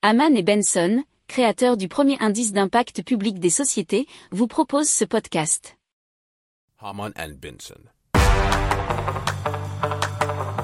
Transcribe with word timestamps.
Haman 0.00 0.36
et 0.36 0.44
Benson, 0.44 1.02
créateurs 1.26 1.76
du 1.76 1.88
premier 1.88 2.16
indice 2.20 2.52
d'impact 2.52 3.02
public 3.02 3.40
des 3.40 3.50
sociétés, 3.50 4.06
vous 4.30 4.46
proposent 4.46 4.88
ce 4.88 5.04
podcast. 5.04 5.76
Haman 6.80 7.10
and 7.18 7.32
Benson. 7.42 7.80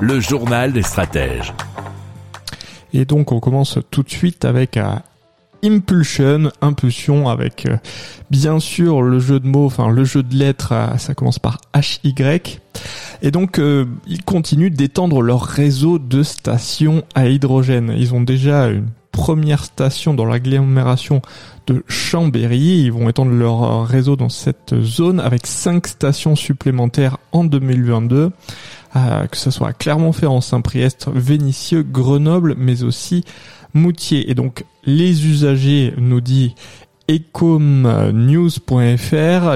Le 0.00 0.18
journal 0.18 0.72
des 0.72 0.82
stratèges. 0.82 1.54
Et 2.92 3.04
donc 3.04 3.30
on 3.30 3.38
commence 3.38 3.78
tout 3.92 4.02
de 4.02 4.10
suite 4.10 4.44
avec 4.44 4.76
euh, 4.76 4.96
Impulsion, 5.62 6.50
impulsion 6.62 7.28
avec 7.28 7.66
euh, 7.66 7.76
bien 8.30 8.60
sûr 8.60 9.02
le 9.02 9.18
jeu 9.18 9.40
de 9.40 9.46
mots, 9.46 9.66
enfin 9.66 9.90
le 9.90 10.04
jeu 10.04 10.22
de 10.22 10.34
lettres, 10.34 10.72
euh, 10.72 10.96
ça 10.96 11.14
commence 11.14 11.38
par 11.38 11.58
HY. 11.74 12.14
Et 13.20 13.30
donc 13.30 13.58
euh, 13.58 13.84
ils 14.06 14.24
continuent 14.24 14.70
d'étendre 14.70 15.20
leur 15.20 15.42
réseau 15.42 15.98
de 15.98 16.22
stations 16.22 17.04
à 17.14 17.28
hydrogène. 17.28 17.94
Ils 17.94 18.14
ont 18.14 18.22
déjà 18.22 18.68
une 18.68 18.88
première 19.20 19.64
station 19.66 20.14
dans 20.14 20.24
l'agglomération 20.24 21.20
de 21.66 21.84
Chambéry. 21.88 22.84
Ils 22.84 22.90
vont 22.90 23.06
étendre 23.10 23.32
leur 23.32 23.62
euh, 23.62 23.82
réseau 23.82 24.16
dans 24.16 24.30
cette 24.30 24.74
zone 24.80 25.20
avec 25.20 25.46
cinq 25.46 25.88
stations 25.88 26.34
supplémentaires 26.36 27.18
en 27.30 27.44
2022. 27.44 28.30
Euh, 28.96 29.26
que 29.26 29.36
ce 29.36 29.50
soit 29.50 29.68
à 29.68 29.72
Clermont-Ferrand, 29.74 30.40
Saint-Priest, 30.40 31.08
Vénissieux, 31.14 31.82
Grenoble, 31.82 32.54
mais 32.56 32.82
aussi 32.82 33.22
Moutier. 33.74 34.30
Et 34.30 34.34
donc 34.34 34.64
les 34.84 35.26
usagers, 35.26 35.92
nous 35.98 36.22
dit 36.22 36.54
ecomnews.fr, 37.10 38.46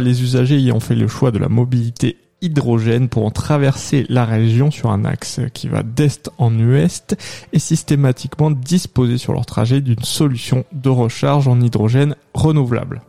les 0.03 0.23
usagers 0.23 0.57
ayant 0.57 0.81
fait 0.81 0.95
le 0.95 1.09
choix 1.09 1.31
de 1.31 1.39
la 1.39 1.49
mobilité 1.49 2.19
hydrogène 2.45 3.09
pourront 3.09 3.31
traverser 3.31 4.07
la 4.09 4.25
région 4.25 4.71
sur 4.71 4.91
un 4.91 5.05
axe 5.05 5.41
qui 5.55 5.69
va 5.69 5.83
d'est 5.83 6.31
en 6.39 6.55
ouest 6.55 7.17
et 7.53 7.59
systématiquement 7.59 8.51
disposer 8.51 9.19
sur 9.19 9.33
leur 9.33 9.47
trajet 9.47 9.81
d'une 9.81 10.03
solution 10.03 10.65
de 10.73 10.91
recharge 10.91 11.49
en 11.49 11.61
hydrogène 11.61 12.17
renouvelable. 12.35 13.03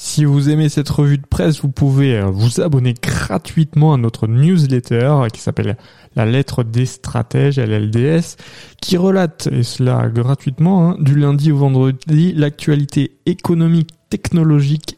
Si 0.00 0.24
vous 0.24 0.48
aimez 0.48 0.68
cette 0.68 0.88
revue 0.90 1.18
de 1.18 1.26
presse, 1.26 1.60
vous 1.60 1.70
pouvez 1.70 2.18
euh, 2.18 2.26
vous 2.26 2.60
abonner 2.60 2.94
gratuitement 2.94 3.94
à 3.94 3.96
notre 3.96 4.28
newsletter 4.28 5.26
qui 5.32 5.40
s'appelle 5.40 5.76
La 6.14 6.24
lettre 6.24 6.62
des 6.62 6.86
stratèges, 6.86 7.58
LLDS, 7.58 8.36
qui 8.80 8.96
relate, 8.96 9.48
et 9.50 9.64
cela 9.64 10.08
gratuitement, 10.08 10.90
hein, 10.90 10.96
du 11.00 11.16
lundi 11.16 11.50
au 11.50 11.56
vendredi, 11.56 12.32
l'actualité 12.32 13.18
économique, 13.26 13.90
technologique, 14.08 14.97